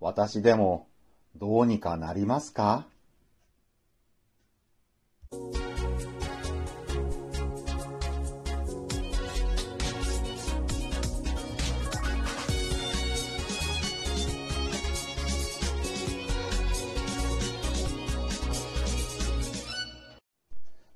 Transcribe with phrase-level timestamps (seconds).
[0.00, 0.86] 私でも
[1.34, 2.86] どうにかなりますか？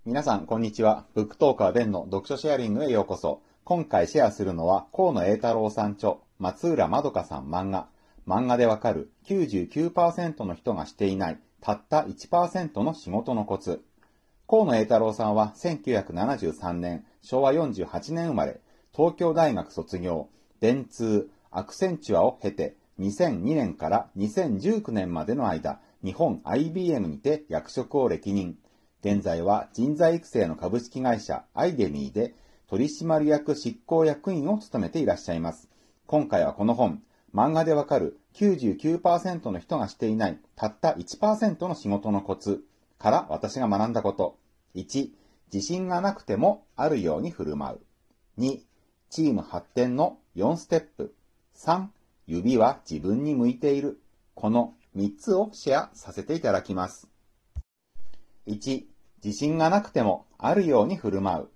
[0.05, 1.07] 皆さん、こんにちは。
[1.15, 3.41] ブックトーカーベンの読書シェアリングへようこそ。
[3.65, 7.89] 今回シェアするのは、河野栄太郎さん著、松浦まどかさん漫画、
[8.27, 13.85] 漫画でわかる99%の人がしていないたった1%の仕事のコツ。
[14.49, 18.61] 河野栄太郎さんは1973年、昭和48年生まれ、
[18.93, 20.29] 東京大学卒業、
[20.61, 28.59] 電通、アクセンチュアを経て、2002年から2019年までの間、日本 IBM にて役職を歴任。
[29.05, 32.35] 現在は人材育成の株式会社アイデミーで
[32.69, 35.69] 取締役執行役員を務めていらっしゃいます。
[36.07, 37.03] 今回はこの本、
[37.35, 42.63] 漫画でわかる99%の人がしていないたった1%の仕事のコツ
[42.99, 44.39] から私が学んだこと。
[44.75, 45.11] 1、
[45.53, 48.41] 自信がなくてもあるように振る舞う。
[48.41, 48.61] 2、
[49.11, 51.15] チーム発展の4ステップ。
[51.57, 51.87] 3、
[52.27, 54.01] 指は自分に向いている。
[54.35, 57.09] この3つをシェアさせていただきます。
[58.47, 58.85] 1、
[59.25, 61.49] 自信がなくてもあるように振る舞う。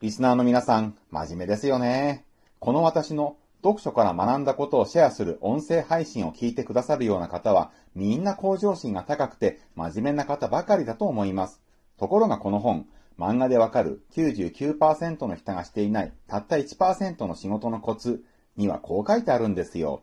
[0.00, 2.24] リスナーの皆さん、真面目ですよね。
[2.60, 11.60] この私の読書から学んだことをシェアする音声配信を聞いてくださるような方は、みんな向上心が高くて真面目な方ばかりだと思います。
[11.98, 12.86] ところがこの本、
[13.18, 18.22] 漫画でわかる99%の人がしていないたった1%の仕事のコツ
[18.56, 20.02] にはこう書いてあるんですよ。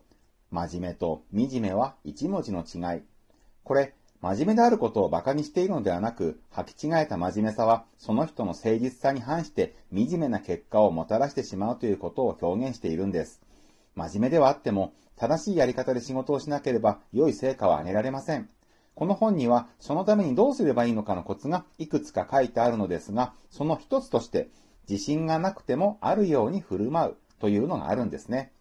[0.50, 3.02] 真面目と惨めは一文字の違い。
[3.64, 13.40] これ、真面目であることを馬鹿にしているのではなく、履き違えた真面目さは、その人の誠実さに反して、惨めな結果をもたらしてしまうということを表現しているんです。
[13.96, 18.48] 真面目ではあっても、正しいやり方で仕事をしなければ、良い成果は上げられません。
[18.94, 24.50] この本には、そのためにどうすればいいのかのコツがいくつか書いてあるのですが、その一つとして、
[24.88, 28.52] 自信がなくてもあるように振る舞うというのがあるんですね。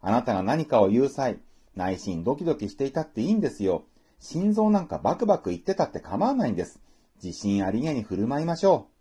[0.00, 1.38] あなたが何かを言う際、
[1.74, 3.84] 内心ドキドキしていたっていいんですよ。
[4.20, 6.80] 心臓なんかバクバク言ってたって構わないんです。
[7.22, 8.93] 自信ありげに振る舞いましょう。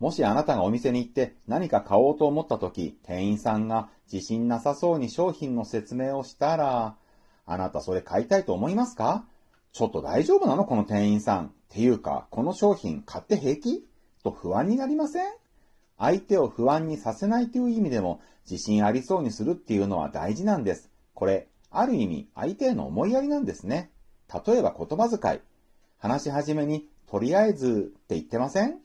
[0.00, 6.96] もしあなたがお店に行って何か買おうと思った時、店員さんが自信なさそうに商品の説明をしたら、
[7.46, 9.26] あなたそれ買いたいと思いますか？
[9.72, 10.64] ちょっと大丈夫なの？
[10.64, 11.46] この店員さん。
[11.46, 13.86] っていうか、この商品買って平気？
[14.24, 15.24] と不安になりません？
[15.98, 20.90] 相手を不安にさせないという意味でも自信ありそうにするっていうのは大事なんです。
[21.12, 23.90] これ、ある意味相手への思いやりなんですね。
[24.46, 25.40] 例えば言葉遣い。
[25.98, 28.78] 話し始めに、とりあえずって言ってません？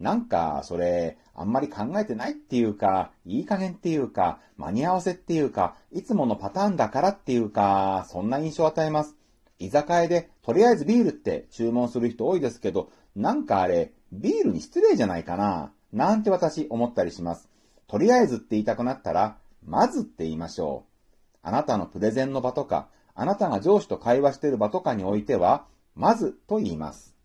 [0.00, 9.16] なんか、それ、あんまり考えてないっていうか、いい加減っていうか、間に合わせっていうか、いつものパターンだからっていうか、そんな印象を与えます。
[9.58, 17.48] 居酒屋で、とりあえずビールって注文する人多いですけど、なんかあれ、ビールに失礼じゃないかな、なんて私思ったりします。
[17.88, 21.38] とりあえずって言いたくなったら、まずって言いましょう。
[21.42, 25.66] あなたのプレゼンの場とか、あなたが上司と会話している場とかにおいては、
[25.96, 27.17] まずと言います。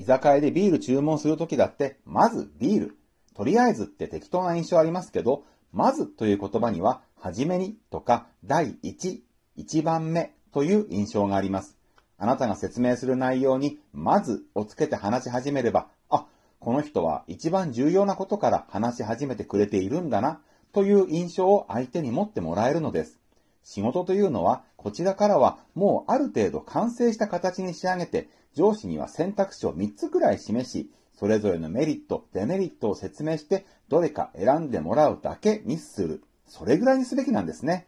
[0.00, 2.96] 居酒屋でビール注文するときだって、まずビール。
[3.34, 9.22] とりあえずって適当な印象ありますけど、まずという言葉には、はじめにとか、第一、
[9.56, 11.76] 一番目という印象があります。
[12.16, 16.24] あなたが説明する内容に、まずをつけて話し始めれば、あ、
[16.60, 20.40] この人は一番重要なことから話し始めてくれているんだな、
[20.72, 23.20] という印象を相手に持ってもらえるのです。
[23.64, 36.22] 仕事というのは、こちらからはもうある程度完成した形に仕上げて、上司には選択肢を3つくらい示し、それぞれのメリット、デメリットを説明して、どれか選んでもらうだけにする。
[36.46, 37.86] それぐらいにすべきなんですね。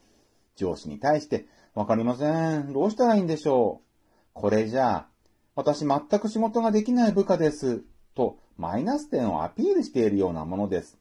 [0.57, 2.73] 上司に対して、わかりません。
[2.73, 3.93] どうしたらいいんでしょう。
[4.35, 5.09] これじゃあ、
[5.55, 7.83] 私全く仕事ができない部下です。
[8.15, 10.99] と、マイナス点をアピールしているようなものです。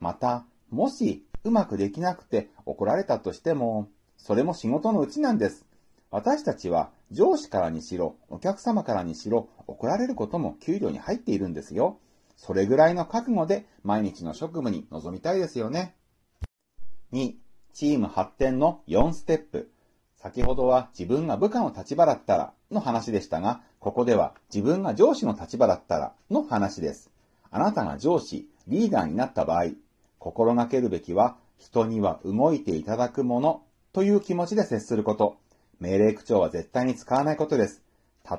[0.00, 5.66] また、もし、うまくできなくて怒られたとしても、それも仕事のうちなんです。
[6.14, 11.98] 私たちは上司からにしろ、お客様からにしろ、怒られることも給料に入っているんですよ。
[12.36, 15.96] それぐらいの覚悟で毎日の職務に臨みたいですよね。
[17.12, 17.34] 2、
[17.72, 19.72] チーム発展の4ステップ。
[20.16, 27.10] 先ほどは自分が部下の立場だったらの話でしたが、ここでは自分が上司の立場だったらの話です。
[27.50, 29.72] あなたが上司、リーダーになった場合、
[30.20, 33.62] 心がけるべきは、人には動いていただくもの
[33.92, 35.38] という気持ちで接すること。
[35.84, 37.82] 命令口調は絶対に使わないことです。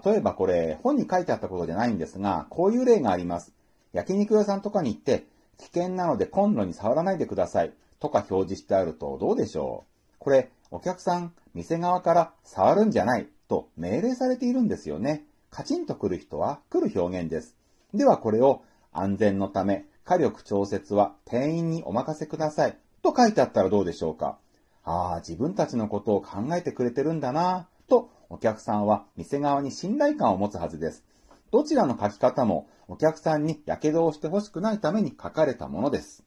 [0.04, 3.54] 例えばこれ、本に書いてあったことじゃないんですが、こういう例があります。
[3.94, 5.26] 焼肉屋さんとかに行って、
[5.60, 15.24] 危険なのでコンロに触らないでくださいとか表示してあるとどうでしょうこれ、お客さん、店側から触るんじゃないと命令されているんですよね。
[15.52, 17.56] カチンと来る人は来る表現です。
[17.94, 24.38] ではこれを安全のため火力調節は店員にお任せくださいと書いてあったらどうでしょうか
[24.86, 31.04] ああ、自分たちのことを考えてくれてるんだなとお客さんは店側に信頼感を持つはずです。
[31.52, 36.24] どちらの書き方もお客さんに火傷をしてほしくないために書かれたものです。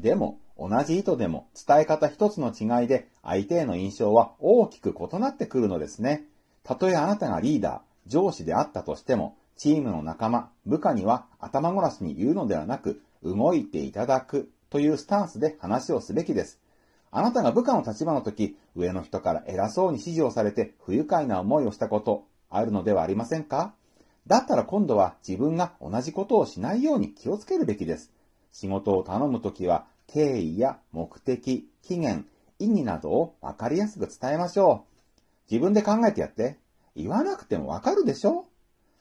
[0.00, 6.24] でも、同じ意図でも伝え方一つの違いで相手への印象は大きく異なってくるのですね。
[6.64, 16.58] たとえあなたがリーダー、上司であったとしても、チームの仲間、部下には頭ごなしに言うのではなく、動いていただくというスタンスで話をすべきです。
[17.12, 23.74] あなたが部下の立場の時、上の人から偉そうに指示をされて不愉快な思いをしたこと、あるのではありませんか？
[24.26, 28.12] だったら今度は自分が同じことをしないように気をつけるべきです。
[28.52, 32.26] 仕事を頼むときは、経緯や目的、期限、
[32.58, 34.84] 意義などを分かりやすく伝えましょ
[35.18, 35.20] う。
[35.50, 36.58] 自分で考えてやって。
[36.96, 38.46] 言わなくてもわかるでしょ？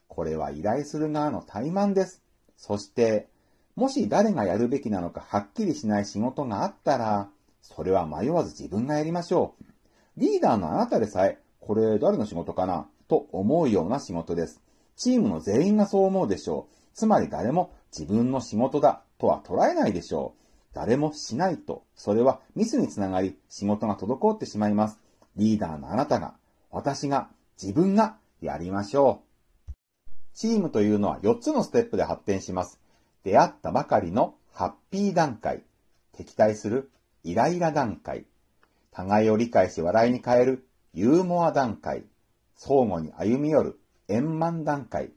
[0.07, 2.23] これは依頼する側の怠慢です。
[2.55, 3.27] そして、
[3.75, 7.29] もし誰がやるべきなのかはっきりしない仕事があったら、
[7.61, 9.63] それは迷わず自分がやりましょう。
[10.17, 12.87] リーダーのあなたでさえ、これ誰の仕事かな？
[13.07, 14.61] と思うような仕事です。
[14.95, 16.75] チームの全員がそう思うでしょう。
[16.93, 20.39] つまり誰も自分の仕事だとは捉えないでしょう。
[20.73, 24.99] 誰もしないと、それはミスにつながり仕事が滞ってしまいます。
[25.35, 26.35] リーダーのあなたが、
[26.69, 27.29] 私が、
[27.61, 29.23] 自分がやりましょ
[29.67, 29.71] う。
[30.33, 32.79] チームというのは4つのステップで発展します。
[33.23, 35.63] 出会ったばかりのハッピー段階。
[36.13, 36.91] 敵対する
[37.23, 38.25] イライラ段階。
[38.91, 42.03] 互いを理解し笑いに変えるユーモア段階。
[42.55, 45.11] 相互に歩み寄る円満段階。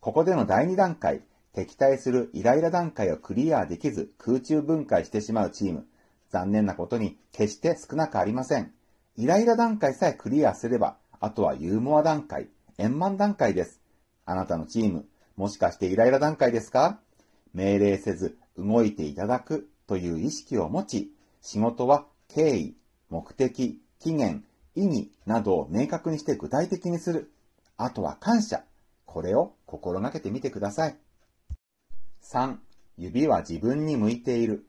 [0.00, 1.22] ここでの第2段階、
[1.52, 5.86] 敵対するイライラ段階をクリアできず空中分解してしまうチーム。
[6.30, 8.72] 残念なことに決して少なくありません。
[9.16, 12.48] イライラ段階さえクリアすれば、あとはユーモア段階、
[12.78, 13.80] 円満段階です。
[14.26, 15.06] あなたのチーム、
[15.36, 16.98] もしかしてイライラ段階ですか？
[17.54, 21.12] 命令せず動いていただくという意識を持ち、
[21.46, 22.74] 仕事は経緯、
[23.08, 24.44] 目的、期限、
[24.74, 27.30] 意義などを明確にして具体的にする。
[27.76, 28.64] あとは感謝。
[29.04, 30.96] これを心がけてみてください。
[32.24, 32.56] 3.
[32.98, 34.66] 指は自分に向いている。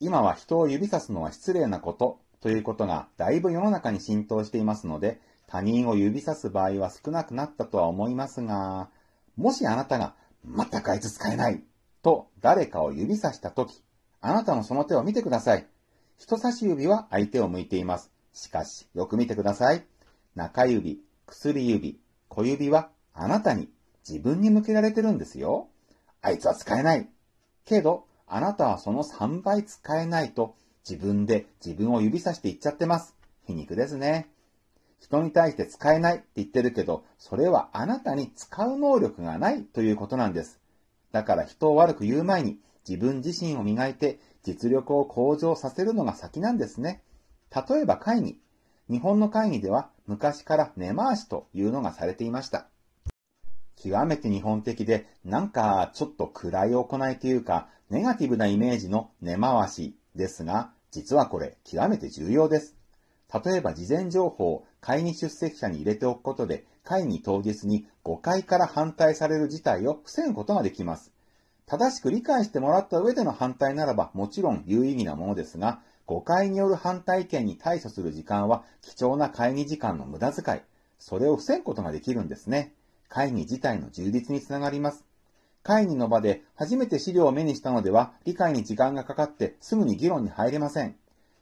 [0.00, 8.90] 今は人を指さすのは失礼なことということがだいぶ世の中に浸透していますので、他人を指さす場合は少なくなったとは思いますが、
[9.36, 11.62] もしあなたが、全くあいつ使えない
[12.02, 13.80] と誰かを指さしたとき、
[14.20, 15.68] あなたのその手を見てください。
[16.20, 18.10] 人差し指は相手を向いています。
[18.34, 19.86] しかし、よく見てください。
[20.34, 23.70] 中指、薬指、小指はあなたに
[24.06, 25.68] 自分に向けられてるんですよ。
[26.20, 27.08] あいつは使えない。
[27.64, 30.54] けど、あなたはその3倍使えないと
[30.86, 33.16] 自分で自分を指さして言っちゃってます。
[33.46, 34.28] 皮肉ですね。
[34.98, 40.60] 人に対して使えないって言ってるけど、それはあなたに使う能力がないということなんです。
[41.12, 42.58] だから人を悪く言う前に
[42.88, 47.02] 自分自身を磨いて実力を向上させるのが先なんですね。
[47.54, 48.40] 例えば会議。
[48.88, 52.66] 日本の会議では昔から根回しというのがされていました。
[53.76, 62.76] 極めて日本的で、なんかちょっと暗い行いというか、ネガティブなイメージの根回しですが、実はこれ極めて重要です。
[63.32, 71.12] 例えば事前情報を会議出席者に入れておくことで、会議当日に誤解から反対される事態を防ぐことができます。
[71.70, 80.60] 正しく理解してもらった上での反対ならばもちろん有意義なものですが、誤解による反対意見に対処する時間は貴重な会議時間の無駄遣い。
[80.98, 82.72] それを防ぐことができるんですね。
[83.08, 85.04] 会議自体の充実につながります。
[85.62, 90.96] 会議の場で初めて資料を目にしたのでは理解に時間がかかってすぐに議論に入れません。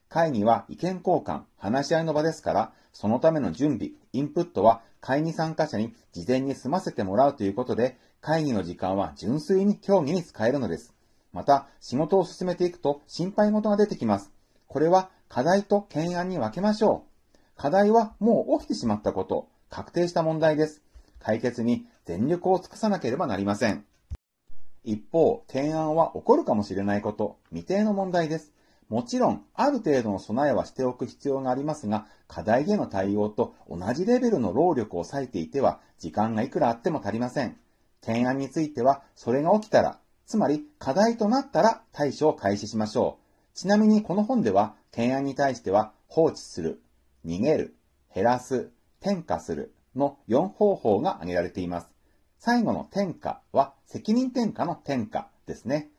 [0.08, 10.94] 会議は意見交換、話し合いの場ですから、そのための準備、インプットは会議参加者に事前に済ませてもらうということで、会議の時間は純粋に協議に使えるのです。
[11.32, 14.32] また、仕事を進めていくと心配事が出てきます。
[14.66, 17.38] これは課題と懸案に分けましょう。
[17.56, 20.82] 課題はもう起きてしまったこと、確定した問題です。
[21.20, 23.84] 解決に全力を尽くさなければなりません。
[24.84, 28.52] 一方、懸案は起こるかもしれないこと、未定の問題です。
[28.88, 37.58] もちろん、ある程度の備えはしておく必要がありますが、課題への対応と同じレベルの労力を割いていては、時間がいくらあっても足りません。
[38.00, 43.18] 懸案については、それが起きたら、つまり課題となったら対処を開始しましょ
[43.54, 43.56] う。
[43.56, 46.80] ちなみにこの本では、懸案に対しては、放置する、
[47.26, 47.76] 逃げる、
[48.14, 48.70] 減らす、
[49.02, 51.90] 転嫁するの4方法が挙げられています。
[52.38, 55.90] 最後の転嫁は、責任転嫁の転嫁ですね。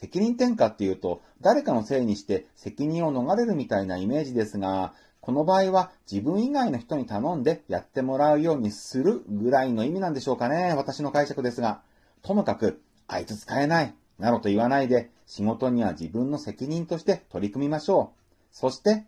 [0.00, 10.72] 責任転嫁っていうと、誰かのせいにして責任を逃れるみたいなイメージですが、この場合は自分以外の人に頼んでやってもらうようにするぐらいの意味なんでしょうかね。
[10.76, 11.82] 私の解釈ですが。
[12.22, 18.18] ともかく、あいつ使えない、などと言わないで、仕事には自分の責任として取り組みましょう。
[18.52, 19.04] そして、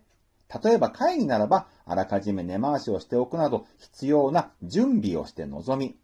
[0.63, 5.95] 例えば会議ならば、あらかじめ根回しをしておくなど、必要な準備をして臨み、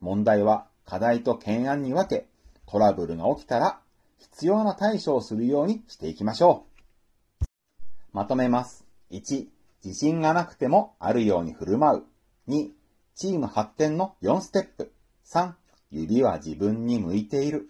[0.00, 2.26] 問題は課題と懸案に分け、
[2.66, 3.81] トラブルが起きたら、
[4.22, 6.64] 必要な対処をするようにしていきましょ
[7.40, 7.44] う。
[8.12, 8.84] まとめます。
[9.10, 9.46] 1、
[9.84, 12.04] 自信がなくてもあるように振る舞う。
[12.50, 12.70] 2、
[13.16, 14.92] チーム発展の4ステップ。
[15.26, 15.52] 3、
[15.90, 17.68] 指は自分に向いている。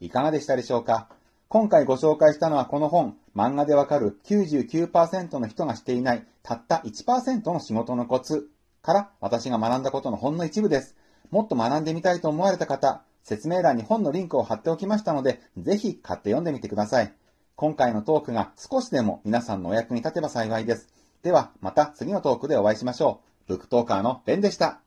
[0.00, 1.08] いかがでしたでしょうか？
[1.48, 8.48] 今回ご紹介したのはこの本、漫画でわかる99%の人がしていないたった1%の仕事のコツ
[8.82, 10.94] から私が学んだことのほんの一部です。
[11.30, 17.12] もっと学んでみたいと思われた方、説明欄に本のリンクを貼っておきましたので、ぜひ買って読んでみてください。
[17.56, 20.88] 今回のトークが少しでも皆さんのお役に立てば幸いです。
[21.22, 23.48] では、また次のトークでお会いしましょう。
[23.48, 24.80] ブックトーカーのベンでした。